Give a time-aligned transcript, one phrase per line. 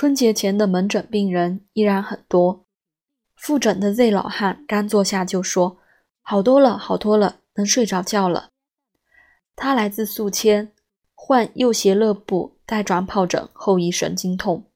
[0.00, 2.64] 春节前的门诊病人依然很多。
[3.34, 5.78] 复诊的 Z 老汉刚坐下就说
[6.22, 8.50] ：“好多了，好多了，能睡着觉了。”
[9.56, 10.72] 他来自宿迁，
[11.16, 14.70] 患右胁肋部带状疱疹后遗神经痛，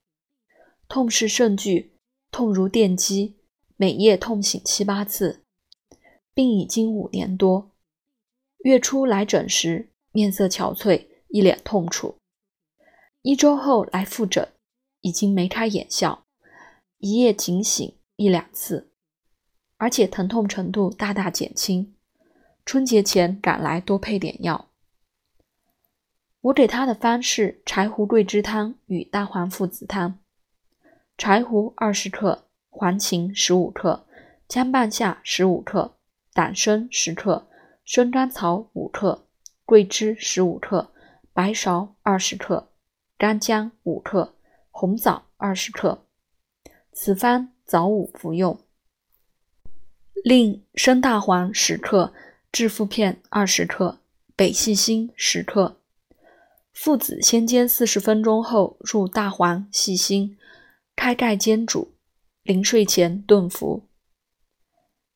[0.88, 1.92] 痛势甚剧，
[2.32, 3.36] 痛如电击，
[3.76, 5.44] 每夜痛醒七八次，
[6.34, 7.70] 病已经五年多。
[8.64, 12.16] 月初来诊时，面色憔悴，一脸痛楚。
[13.22, 14.48] 一周后来复诊。
[15.02, 16.24] 已经眉开眼笑，
[16.98, 18.90] 一夜警醒一两次，
[19.76, 21.94] 而且疼痛程度大大减轻。
[22.64, 24.70] 春节前赶来多配点药。
[26.40, 30.18] 我给他的方是柴胡桂枝汤与大黄附子汤。
[31.18, 34.06] 柴胡二十克，黄芩十五克，
[34.48, 35.96] 姜半夏十五克，
[36.32, 37.48] 党参十克，
[37.84, 39.26] 生甘草五克，
[39.64, 40.92] 桂枝十五克，
[41.32, 42.70] 白芍二十克，
[43.18, 44.34] 干姜五克。
[44.82, 46.06] 红枣二十克，
[46.92, 48.58] 此方早午服用。
[50.24, 52.12] 另生大黄十克，
[52.50, 54.00] 炙附片二十克，
[54.34, 55.76] 北细辛十克。
[56.72, 60.36] 附子先煎四十分钟后入大黄、细辛，
[60.96, 61.92] 开盖煎煮，
[62.42, 63.84] 临睡前炖服。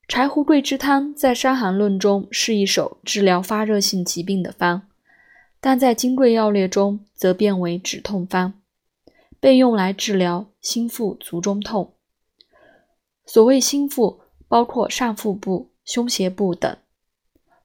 [0.07, 4.83] 柴胡桂枝汤在《伤寒论》中是一首治疗发热性疾病的方，
[5.61, 8.55] 但在《金匮要略》中则变为止痛方。
[9.47, 11.95] 被用来治疗心腹、足中痛。
[13.25, 16.79] 所谓心腹，包括上腹部、胸胁部等；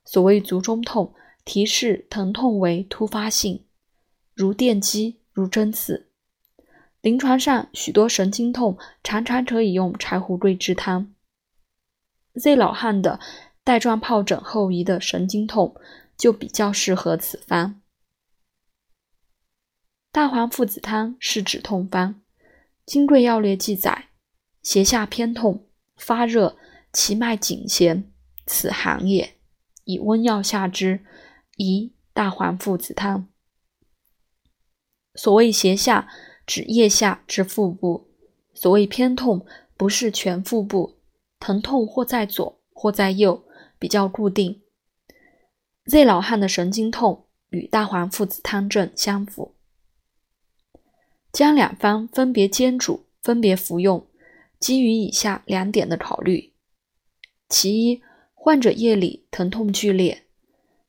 [0.06, 3.66] 所谓足中痛，提示疼痛为突发性，
[4.36, 6.12] 如电击、如针刺。
[7.02, 11.12] 临床上，许多神经痛常常可以用柴胡桂枝汤。
[12.36, 13.20] Z 老汉的
[13.64, 15.76] 带状疱疹后遗的神经痛，
[16.16, 17.81] 就比较适合此方。
[20.14, 22.16] 大黄附子汤是止痛方，
[22.86, 24.10] 《金匮要略》记载：
[24.62, 26.58] 胁下偏痛、发热、
[26.92, 28.12] 其脉紧弦，
[28.46, 29.38] 此寒也。
[29.86, 31.06] 以温药下之，
[31.56, 33.30] 宜大黄附子汤。
[35.16, 36.10] 所谓胁下，
[36.46, 38.10] 指腋下至腹部；
[38.54, 39.46] 所谓偏痛，
[39.78, 40.98] 不是全腹部，
[41.40, 43.46] 疼痛或在左或在右，
[43.80, 44.62] 比较固定。
[45.86, 49.56] Z 老汉的神经痛与大黄附子汤症相符。
[51.32, 54.06] 将两方分别煎煮，分别服用，
[54.60, 56.52] 基于以下两点的考虑：
[57.48, 58.02] 其一，
[58.34, 60.24] 患者夜里疼痛剧烈，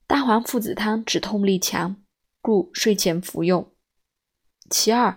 [0.07, 1.97] 大黄附子汤止痛力强，
[2.41, 3.67] 故睡前服用；
[4.69, 5.17] 其二，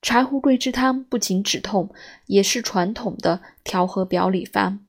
[0.00, 1.92] 柴胡桂枝汤不仅止痛，
[2.26, 4.86] 也是传统的调和表里方，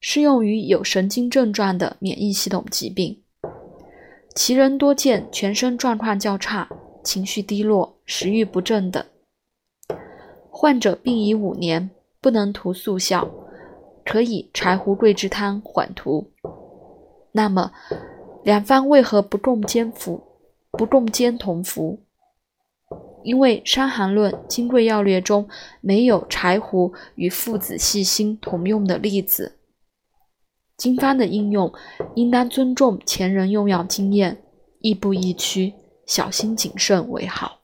[0.00, 3.22] 适用于有神经症状的免疫系统疾病，
[4.34, 6.68] 其人多见全身状况较差。
[7.02, 9.04] 情绪低落、食欲不振等，
[10.50, 11.90] 患者病已五年，
[12.20, 13.30] 不能图速效，
[14.04, 16.30] 可以柴胡桂枝汤缓图。
[17.32, 17.72] 那么，
[18.44, 20.22] 两方为何不共煎服？
[20.72, 22.00] 不共煎同服？
[23.22, 25.48] 因为《伤寒论·金匮要略》中
[25.80, 29.58] 没有柴胡与附子细辛同用的例子。
[30.76, 31.72] 经方的应用，
[32.14, 34.42] 应当尊重前人用药经验，
[34.80, 35.74] 亦步亦趋。
[36.10, 37.59] 小心谨慎为好。